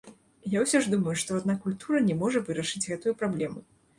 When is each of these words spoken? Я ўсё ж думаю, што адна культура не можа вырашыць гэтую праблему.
Я 0.53 0.61
ўсё 0.63 0.79
ж 0.85 0.93
думаю, 0.93 1.13
што 1.25 1.35
адна 1.41 1.55
культура 1.67 2.01
не 2.09 2.15
можа 2.21 2.43
вырашыць 2.47 2.85
гэтую 2.91 3.13
праблему. 3.23 3.59